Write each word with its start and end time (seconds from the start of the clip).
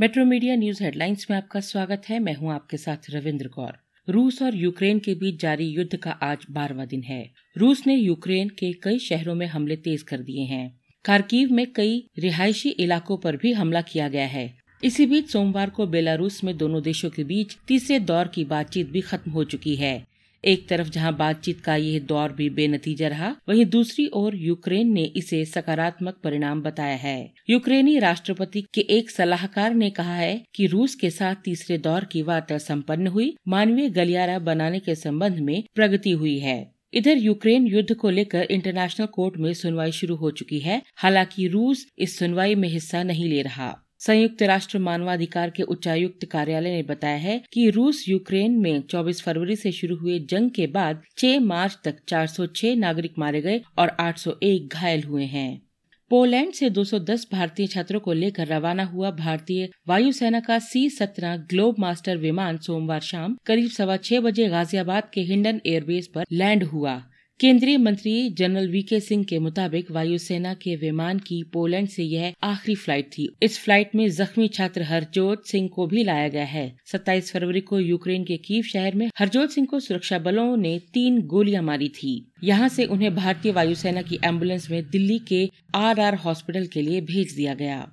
Metro 0.00 0.24
media 0.24 0.56
news 0.56 0.82
headlines 0.84 1.26
में 1.30 1.36
आपका 1.36 1.60
स्वागत 1.60 2.02
है। 2.08 2.18
मैं 2.18 2.34
हूँ 2.34 2.52
आपके 2.52 2.76
साथ 2.76 2.96
रविंद्र 3.10 3.48
कौर। 3.48 3.72
रूस 4.08 4.42
और 4.42 4.54
यूक्रेन 4.54 4.98
के 4.98 5.14
बीच 5.14 5.40
जारी 5.40 5.66
युद्ध 5.66 5.96
का 5.96 6.10
आज 6.10 6.38
बारहवा 6.50 6.84
दिन 6.84 7.02
है। 7.02 7.30
रूस 7.58 7.86
ने 7.86 7.94
यूक्रेन 7.94 8.48
के 8.48 8.72
कई 8.72 8.98
शहरों 8.98 9.34
में 9.34 9.46
हमले 9.46 9.76
तेज 9.76 10.02
कर 10.02 10.20
दिए 10.20 10.44
हैं। 10.44 10.80
खारकीव 11.04 11.52
में 11.52 11.72
कई 11.72 12.08
रिहायशी 12.18 12.68
इलाकों 12.68 13.16
पर 13.16 13.36
भी 13.36 13.52
हमला 13.52 13.80
किया 13.80 14.08
गया 14.08 14.26
है। 14.26 14.58
इसी 14.84 15.06
बीच 15.06 15.30
सोमवार 15.30 15.70
को 15.70 15.86
बेलारूस 15.86 16.44
में 16.44 16.56
दोनों 16.56 16.82
देशों 16.82 17.10
के 17.10 17.24
बीच 17.24 17.56
तीसरे 17.68 17.98
दौर 17.98 18.28
की 18.28 18.44
बातचीत 18.44 18.90
भी 18.90 19.00
खत्म 19.00 19.30
हो 19.30 19.44
चुकी 19.44 19.76
है। 19.76 20.13
एक 20.44 20.68
तरफ़ 20.68 20.88
जहाँ 20.88 21.16
बातचीत 21.16 21.60
का 21.60 21.76
यह 21.76 22.00
दौर 22.00 22.32
भी 22.32 22.50
बेनतीजा 22.50 23.08
रहा, 23.08 23.36
वहीं 23.48 23.66
दूसरी 23.66 24.10
ओर 24.14 24.36
यूक्रेन 24.36 24.92
ने 24.92 25.04
इसे 25.04 25.44
सकारात्मक 25.44 26.14
परिणाम 26.24 26.62
बताया 26.62 26.96
है। 26.96 27.32
यूक्रेनी 27.50 27.98
राष्ट्रपति 27.98 28.64
के 28.74 28.80
एक 28.80 29.10
सलाहकार 29.10 29.74
ने 29.74 29.90
कहा 29.90 30.14
है 30.14 30.44
कि 30.54 30.66
रूस 30.66 30.94
के 30.94 31.10
साथ 31.10 31.34
तीसरे 31.34 31.78
दौर 31.78 32.04
की 32.04 32.22
वार्ता 32.22 32.58
संपन्न 32.58 33.06
हुई, 33.06 33.36
मानवीय 33.48 33.90
गलियारा 33.90 34.38
बनाने 34.38 34.78
के 34.78 34.94
संबंध 34.94 35.38
में 35.38 35.64
प्रगति 35.74 36.10
हुई 36.10 36.38
है। 36.38 36.74
इधर 36.94 37.18
यूक्रेन 37.18 37.66
युद्ध 37.66 37.94
को 37.94 38.10
लेकर 38.10 38.42
इंटरनेशनल 38.42 39.06
कोर्ट 39.06 39.36
में 39.36 39.54
सुनवाई 39.54 39.92
शुरू 39.92 40.16
हो 40.16 40.30
चुकी 40.30 40.58
है, 40.58 40.82
हालाँकि 40.96 41.48
रूस 41.48 41.86
इस 41.98 42.18
सुनवाई 42.18 42.54
में 42.54 42.68
हिस्सा 42.68 43.02
नहीं 43.02 43.28
ले 43.28 43.42
रहा। 43.42 43.83
संयुक्त 44.06 44.42
राष्ट्र 44.42 44.78
मानवाधिकार 44.78 45.50
के 45.50 45.62
उच्चायुक्त 45.62 46.24
कार्यालय 46.24 46.70
ने 46.70 46.82
बताया 46.82 47.16
है 47.16 47.42
कि 47.52 47.70
रूस 47.70 48.04
यूक्रेन 48.08 48.56
में 48.58 48.82
24 48.88 49.22
फरवरी 49.22 49.56
से 49.56 49.72
शुरू 49.72 49.96
हुए 49.96 50.18
जंग 50.18 50.50
के 50.50 50.66
बाद 50.66 51.02
6 51.18 51.40
मार्च 51.40 51.78
तक 51.84 51.96
406 52.08 52.74
नागरिक 52.76 53.14
मारे 53.18 53.40
गए 53.40 53.60
और 53.78 53.96
801 54.00 54.68
घायल 54.72 55.02
हुए 55.02 55.24
हैं। 55.24 55.62
पोलैंड 56.10 56.52
से 56.52 56.70
210 56.70 57.26
भारतीय 57.32 57.66
छात्रों 57.66 58.00
को 58.00 58.12
लेकर 58.12 58.46
रवाना 58.46 58.84
हुआ 58.84 59.10
भारतीय 59.10 59.68
वायुसेना 59.88 60.40
का 60.40 60.58
सी 60.58 60.88
सत्रह 60.90 61.36
ग्लोब 61.36 61.78
मास्टर 61.78 62.16
विमान 62.16 62.58
सोमवार 62.58 63.00
शाम 63.00 63.38
करीब 63.46 63.70
सवा 63.70 63.96
छह 63.96 64.20
बजे 64.20 64.48
गाजियाबाद 64.48 65.10
के 65.14 65.20
हिंडन 65.20 65.60
एयरबेस 65.66 66.10
पर 66.14 66.24
लैंड 66.32 66.64
हुआ। 66.64 67.02
केंद्रीय 67.40 67.76
मंत्री 67.76 68.30
जनरल 68.30 68.68
वीके 68.68 69.00
सिंह 69.00 69.24
के 69.24 69.38
मुताबिक 69.38 69.90
वायुसेना 69.90 70.52
के 70.54 70.76
विमान 70.76 71.18
की 71.18 71.42
पोलैंड 71.42 71.88
से 71.88 72.02
यह 72.02 72.34
आखिरी 72.42 72.74
फ़्लाइट 72.74 73.06
थी। 73.08 73.28
इस 73.42 73.58
फ़्लाइट 73.58 73.94
में 73.94 74.08
जख्मी 74.10 74.48
छात्र 74.48 74.82
हरजोत 74.82 75.46
सिंह 75.46 75.68
को 75.68 75.86
भी 75.86 76.04
लाया 76.04 76.28
गया 76.28 76.44
है। 76.44 76.76
27 76.86 77.32
फरवरी 77.32 77.60
को 77.60 77.80
यूक्रेन 77.80 78.24
के 78.24 78.36
कीव 78.36 78.62
शहर 78.62 78.94
में 78.94 79.10
हरजोत 79.18 79.50
सिंह 79.50 79.66
को 79.66 79.80
सुरक्षा 79.80 80.18
बलों 80.18 80.56
ने 80.56 80.78
तीन 80.78 81.20
गोलियाँ 81.26 81.62
मारी 81.62 81.88
थी। 81.88 82.14
यहाँ 82.44 82.68
से 82.68 82.84
उन्हें 82.84 83.14
भारतीय 83.14 83.52
वायुसेना 83.52 84.02
की 84.02 84.18
एंबुलेंस 84.24 84.70
में 84.70 84.82
दिल्ली 84.90 85.18
के 85.18 85.48
आर 85.74 86.14
हॉस्पिटल 86.14 86.66
के 86.66 86.82
लिए 86.82 87.00
भेज 87.00 87.34
दिया 87.36 87.54
गया। 87.54 87.86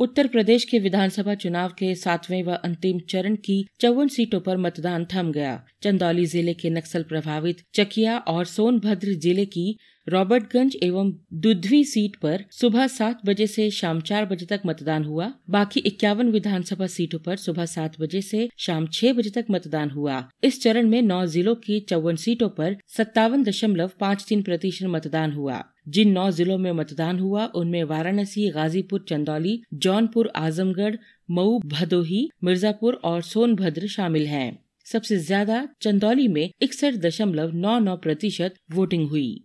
उत्तर 0.00 0.26
प्रदेश 0.26 0.64
के 0.64 0.78
विधानसभा 0.78 1.34
चुनाव 1.34 1.72
के 1.78 1.94
सातवें 1.94 2.42
व 2.42 2.54
अंतिम 2.64 2.98
चरण 3.08 3.34
की 3.44 3.56
चौवन 3.80 4.08
सीटों 4.08 4.38
पर 4.40 4.56
मतदान 4.56 5.04
थम 5.04 5.32
गया। 5.32 5.52
चंदौली 5.82 6.24
ज़िले 6.26 6.54
के 6.54 6.70
नक्सल 6.70 7.02
प्रभावित 7.02 7.62
चकिया 7.74 8.16
और 8.28 8.44
सोनभद्र 8.46 9.14
ज़िले 9.14 9.44
की 9.46 9.76
रॉबर्टगंज 10.06 10.76
एवं 10.82 11.12
दुधवी 11.42 11.82
सीट 11.84 12.16
पर 12.16 12.44
सुबह 12.50 12.86
सात 12.86 13.20
बजे 13.26 13.46
से 13.46 13.68
शाम 13.70 14.00
चार 14.00 14.24
बजे 14.26 14.46
तक 14.46 14.60
मतदान 14.66 15.04
हुआ। 15.04 15.30
बाकी 15.50 15.80
इक्यावन 15.86 16.30
विधानसभा 16.32 16.86
सीटों 16.86 17.18
पर 17.18 17.36
सुबह 17.36 17.66
सात 17.66 18.00
बजे 18.00 18.20
से 18.22 18.48
शाम 18.58 18.86
छह 18.92 19.12
बजे 19.12 19.30
तक 19.30 19.50
मतदान 19.50 19.90
हुआ। 19.90 20.22
इस 20.44 20.62
चरण 20.62 20.88
में 20.88 21.00
नौ 21.02 21.24
जिलों 21.26 21.54
की 21.58 21.78
चौवन 21.90 22.16
सीटों 22.16 22.48
पर 22.56 22.76
सत्तावन 22.96 23.42
दशमलव 23.44 23.90
पाँच 24.00 24.24
तीन 24.28 24.42
प्रतिशत 24.42 24.86
मतदान 24.86 25.32
हुआ। 25.32 25.62
जिन 25.90 26.10
नौ 26.12 26.30
जिलों 26.30 26.58
में 26.58 26.72
मतदान 26.72 27.18
हुआ, 27.18 27.44
उनमें 27.54 27.84
वाराणसी, 27.84 28.48
गाजीपुर, 28.50 29.04
चंदौली, 29.08 29.60
जौनपुर, 29.74 30.32
आजमगढ़, 30.36 30.96
मऊ, 31.30 31.58
भदोही, 31.66 32.28
मिर्जापुर 32.44 33.00
और 33.04 33.22
सोनभद्र 33.22 33.88
शामिल 33.88 34.26
हैं। 34.26 34.58
सबसे 34.86 35.16
ज़्यादा 35.18 35.68
चंदौली 35.80 36.28
में 36.28 36.50
इकसठ 36.62 36.94
दशमलव 36.94 37.54
नौ 37.54 37.78
नौ 37.78 37.96
प्रतिशत 37.96 38.54
वोटिंग 38.72 39.08
हुई। 39.10 39.44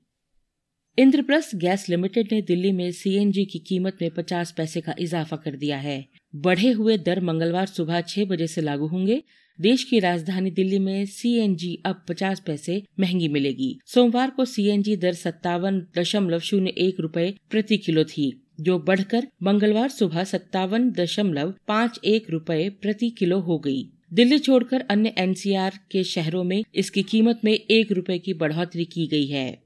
इंद्रप्रस्थ 0.98 1.56
गैस 1.56 1.90
लिमिटेड 1.90 2.28
ने 2.32 2.42
दिल्ली 2.42 2.72
में 2.72 2.92
सीएनजी 2.92 3.46
की 3.46 3.60
कीमत 3.60 3.98
में 4.02 4.10
50 4.10 4.52
पैसे 4.52 4.82
का 4.82 4.96
इजाफा 5.00 5.36
कर 5.36 5.56
दिया 5.56 5.78
है। 5.78 6.06
बढ़े 6.36 6.72
हुए 6.72 6.98
दर 6.98 7.22
मंगलवार 7.22 7.66
सुबह 7.66 8.02
छह 8.02 8.26
बजे 8.26 8.48
से 8.48 8.62
लागू 8.62 8.88
होंगे। 8.88 9.22
देश 9.62 9.84
की 9.84 10.00
राजधानी 10.00 10.52
दिल्ली 10.52 10.80
में 10.80 11.06
सीएनजी 11.06 11.82
अब 11.86 12.06
50 12.06 12.40
पैसे 12.40 12.84
महँगी 13.00 13.28
मिलेगी 13.28 13.80
सोमवार 13.86 14.30
को 14.30 14.46
सीएनजी 14.46 14.96
दर 14.96 15.14
सत्तावन 15.14 15.82
दशमलव 15.98 16.40
शून्य 16.40 16.70
एक 16.70 17.00
रूपए 17.00 17.36
प्रति 17.52 17.78
किलो 17.78 18.04
थी, 18.04 18.48
जो 18.62 18.80
बढ़कर 18.80 19.28
मंगलवार 19.44 19.90
सुबह 19.90 20.24
सत्तावन 20.24 20.92
दशमलव 20.92 21.54
पाँच 21.68 22.00
एक 22.06 22.30
रूपए 22.30 22.70
प्रति 22.70 23.10
किलो 23.10 23.40
हो 23.40 23.60
गई। 23.60 23.90
दिल्ली 24.14 24.40
छोड़कर 24.40 24.82
अन्य 24.82 25.14
एनसीआर 25.18 25.80
के 25.92 26.04
शहरों 26.04 26.44
में 26.44 26.64
इसकी 26.76 27.04
कीमत 27.04 27.42
में 27.44 27.54
एक 27.54 27.92
रूपए 27.92 28.18
की 28.20 28.34
बढ़ोतरी 28.34 28.86
की 28.86 29.08
गई 29.08 29.26
है 29.26 29.65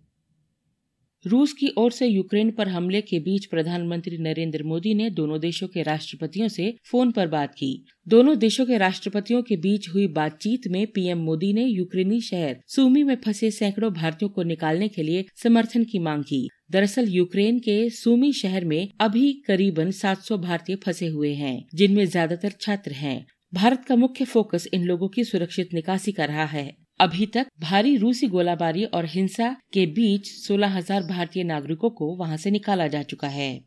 रूस 1.26 1.54
की 1.54 1.70
ओर 1.78 1.92
से 1.92 2.08
यूक्रेन 2.08 2.52
पर 2.52 2.68
हमले 2.68 3.00
के 3.02 3.20
बीच 3.20 3.46
प्रधानमंत्री 3.46 4.18
नरेंद्र 4.18 4.64
मोदी 4.64 4.94
ने 4.94 5.10
दोनों 5.10 5.40
देशों 5.40 5.68
के 5.68 5.84
राष्ट्रपतियों 5.84 6.48
से 6.48 6.74
फ़ोन 6.92 7.12
पर 7.12 7.28
बात 7.28 7.54
की। 7.54 7.86
दोनों 8.08 8.38
देशों 8.38 8.66
के 8.66 8.78
राष्ट्रपतियों 8.78 9.42
के 9.42 9.56
बीच 9.56 9.90
हुई 9.90 10.08
बातचीत 10.08 10.68
में 10.68 10.86
पीएम 10.88 11.18
मोदी 11.18 11.52
ने 11.54 11.66
यूक्रेनी 11.66 12.22
शहर 12.22 12.58
सूमी 12.68 13.04
में 13.04 13.16
फंसे 13.16 13.52
सैकड़ों 13.52 13.92
भारतीयों 13.94 14.30
को 14.30 14.44
निकालने 14.44 14.88
के 14.88 15.04
लिए 15.04 15.26
समर्थन 15.44 15.84
की 15.84 16.00
मांग 16.00 16.24
की। 16.24 16.48
दरअसल 16.72 17.10
यूक्रेन 17.10 17.60
के 17.60 17.90
सूमी 17.90 18.34
शहर 18.34 18.66
में 18.66 18.90
अभी 19.02 19.32
करीबन 19.48 19.92
700 19.92 20.38
भारतीय 20.38 20.76
फंसे 20.76 21.08
हुए 21.08 21.34
हैं, 21.34 21.66
जिनमें 21.76 22.06
ज़्यादातर 22.06 22.54
छात्र 22.62 22.92
हैं। 22.92 23.26
भारत 23.54 23.86
का 23.86 23.96
मुख्य 23.96 24.26
फोकस 24.26 24.68
इन 24.74 24.84
लोगों 24.84 25.08
की 25.08 25.24
सुरक्षित 25.24 25.70
निकासी 25.74 26.12
कर 26.12 26.28
रहा 26.28 26.46
है। 26.46 26.89
अभी 27.00 27.26
तक 27.26 27.48
भारी 27.60 27.98
रूसी 27.98 28.28
गोलाबारी 28.28 28.84
और 28.84 29.06
हिंसा 29.06 29.56
के 29.74 29.86
बीच 29.86 30.28
16,000 30.28 31.04
भारतीय 31.04 31.44
नागरिकों 31.44 31.90
को 31.90 32.16
वहाँ 32.16 32.38
से 32.38 32.52
निकाला 32.52 32.88
जा 32.88 33.04
चुका 33.04 33.28
है। 33.28 33.62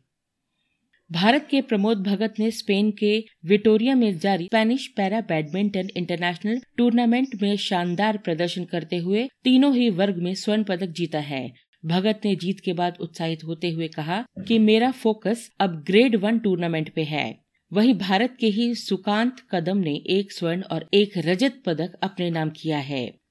भारत 1.11 1.47
के 1.51 1.61
प्रमोद 1.61 1.97
भगत 1.97 2.33
ने 2.39 2.51
स्पेन 2.51 2.91
के 2.91 3.25
विटोरिया 3.45 3.95
में 3.95 4.19
जारी 4.19 4.45
Spanish 4.45 4.87
para 4.87 5.21
badminton 5.21 5.87
international 5.97 6.61
tournament 6.77 7.27
में 7.41 7.55
शानदार 7.57 8.17
प्रदर्शन 8.17 8.65
करते 8.65 8.97
हुए 8.97 9.27
तीनों 9.43 9.75
ही 9.75 9.89
वर्ग 9.89 10.17
में 10.17 10.35
स्वर्ण 10.35 10.63
पदक 10.63 10.87
जीता 10.87 11.19
है। 11.19 11.51
भगत 11.85 12.21
ने 12.25 12.35
जीत 12.35 12.59
के 12.59 12.73
बाद 12.73 12.97
उत्साहित 13.01 13.43
होते 13.43 13.69
हुए 13.69 13.87
कहा 13.87 14.25
कि 14.47 14.59
मेरा 14.59 14.91
फोकस 14.91 15.49
अब 15.59 15.83
ग्रेड 15.87 16.15
वन 16.15 16.39
टूर्नामेंट 16.39 16.93
पे 16.93 17.03
है। 17.03 17.37
वहीं 17.73 17.93
भारत 17.93 18.37
के 18.39 18.47
ही 18.47 18.75
सुकांत 18.75 19.35
कदम 19.51 19.77
ने 19.77 19.95
एक 20.09 20.31
स्वर्ण 20.31 20.61
और 20.61 20.89
एक 20.93 21.11
रजत 21.17 21.61
पदक 21.65 21.93
अपने 22.03 22.29
नाम 22.29 22.49
किया 22.49 22.77
है। 22.77 23.22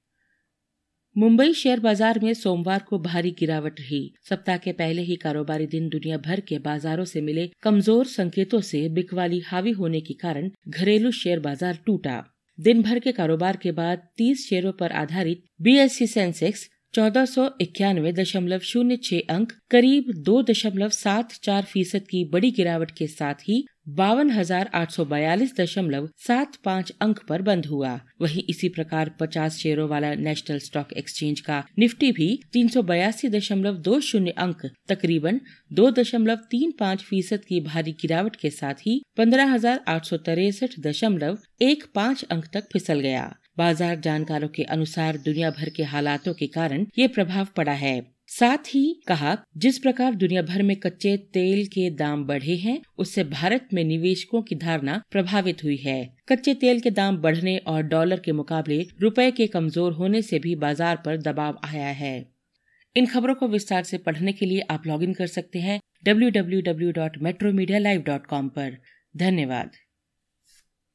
मुंबई 1.16 1.52
शेयर 1.52 1.80
बाज़ार 1.80 2.18
में 2.22 2.32
सोमवार 2.34 2.84
को 2.88 2.98
भारी 2.98 3.30
गिरावट 3.30 3.80
रही। 3.80 4.00
सप्ताह 4.28 4.56
के 4.56 4.72
पहले 4.72 5.02
ही 5.02 5.16
कारोबारी 5.16 5.66
दिन 5.66 5.88
दुनिया 5.88 6.16
भर 6.18 6.40
के 6.40 6.58
बाजारों 6.58 7.04
से 7.04 7.20
मिले 7.20 7.46
कमज़ोर 7.62 8.06
संकेतों 8.06 8.60
से 8.60 8.88
बिकवाली 8.88 9.40
हावी 9.40 9.70
होने 9.70 10.00
के 10.00 10.14
कारण 10.14 10.48
घरेलू 10.68 11.10
शेयर 11.10 11.40
बाज़ार 11.40 11.78
टूटा। 11.86 12.22
दिन 12.58 12.82
भर 12.82 12.98
के 12.98 13.12
कारोबार 13.12 13.56
के 13.56 13.72
बाद 13.72 14.08
30 14.18 14.46
शेयरों 14.48 14.72
पर 14.72 14.92
आधारित 14.92 15.44
बीएससी 15.62 16.06
सेंसेक्स 16.06 16.68
चौदह 16.94 17.24
सौ 17.24 17.44
इक्यानवे 17.60 18.10
दशमलव 18.12 18.64
शून्य 18.70 18.96
छह 19.04 19.34
अंक, 19.34 19.52
करीब 19.70 20.10
दो 20.24 20.40
दशमलव 20.42 20.88
सात 20.88 21.32
चार 21.42 21.62
फ़ीसद 21.64 22.06
की 22.10 22.24
बड़ी 22.32 22.50
गिरावट 22.58 22.90
के 22.98 23.06
साथ 23.08 23.34
ही 23.44 23.64
बावन 23.90 24.30
हज़ार 24.30 24.70
आठ 24.74 24.90
सौ 24.90 25.04
बयालीस 25.04 25.54
दशमलव 25.60 26.08
सात 26.26 26.56
पाँच 26.64 26.92
अंक 27.00 27.22
पर 27.28 27.42
बंद 27.42 27.66
हुआ। 27.66 27.94
वहीं 28.20 28.42
इसी 28.50 28.68
प्रकार 28.68 29.14
पचास 29.20 29.56
शेयरों 29.58 29.88
वाला 29.88 30.12
नेशनल 30.20 30.58
स्टॉक 30.60 30.92
एक्सचेंज 30.94 31.40
का 31.40 31.64
निफ्टी 31.78 32.12
भी 32.12 32.28
तीन 32.52 32.68
सौ 32.68 32.82
बयासी 32.84 33.28
दशमलव 33.30 33.76
दो 33.82 33.98
शून्य 34.02 34.34
अंक, 34.38 34.66
तकरीबन 34.88 35.40
दो 35.72 35.90
दशमलव 35.92 36.48
तीन 36.50 36.72
पाँच 36.78 37.02
फ़ीसद 37.04 37.44
की 37.48 37.60
भारी 37.62 37.92
गिरावट 38.02 38.36
के 38.36 38.50
साथ 38.52 38.86
ही 38.86 39.02
पंद्रह 39.16 39.52
हज़ार 39.52 39.80
आठ 39.88 40.04
सौ 40.04 40.16
तिरसठ 40.26 40.78
दशमलव 40.86 41.38
एक 41.62 41.84
पाँच 41.94 42.24
अंक 42.26 42.44
तक 42.54 42.68
फिसल 42.72 43.00
गया। 43.00 43.32
बाज़ार 43.58 44.00
जानकारों 44.00 44.48
के 44.48 44.62
अनुसार 44.64 45.16
दुनिया 45.16 45.50
भर 45.50 45.68
के 45.68 45.82
हालातों 45.84 46.34
के 46.34 46.46
कारण 46.48 46.86
ये 46.98 47.08
प्रभाव 47.08 47.46
पड़ा 47.56 47.72
है। 47.74 48.00
साथ 48.28 48.68
ही 48.68 49.02
कहा, 49.08 49.36
जिस 49.56 49.78
प्रकार 49.78 50.14
दुनिया 50.14 50.42
भर 50.42 50.62
में 50.62 50.74
कच्चे 50.76 51.16
तेल 51.32 51.66
के 51.66 51.88
दाम 51.90 52.24
बढ़े 52.24 52.54
हैं, 52.56 52.80
उससे 52.98 53.24
भारत 53.24 53.68
में 53.74 53.82
निवेशकों 53.84 54.42
की 54.42 54.54
धारणा 54.56 55.00
प्रभावित 55.10 55.64
हुई 55.64 55.76
है। 55.76 55.98
कच्चे 56.28 56.54
तेल 56.54 56.80
के 56.80 56.90
दाम 56.90 57.16
बढ़ने 57.18 57.56
और 57.58 57.82
डॉलर 57.84 58.20
के 58.20 58.32
मुकाबले 58.32 58.80
रुपए 59.00 59.30
के 59.30 59.46
कमज़ोर 59.48 59.92
होने 59.92 60.22
से 60.22 60.38
भी 60.38 60.54
बाज़ार 60.56 60.96
पर 60.96 61.16
दबाव 61.22 61.60
आया 61.64 61.88
है। 61.96 62.16
इन 62.96 63.06
खबरों 63.06 63.34
को 63.34 63.48
विस्तार 63.48 63.82
से 63.82 63.98
पढ़ने 63.98 64.32
के 64.32 64.46
लिए 64.46 64.60
आप 64.70 64.86
लॉगिन 64.86 65.12
कर 65.12 65.26
सकते 65.28 65.58
हैं 65.58 65.80
W 66.04 66.30
W 66.30 66.60
W 66.62 66.90
dot 66.92 67.18
metro 67.22 67.52
media 67.52 67.78
live 67.78 68.02
dot 68.02 68.26
com 68.26 68.50
धन्यवाद। 69.14 69.70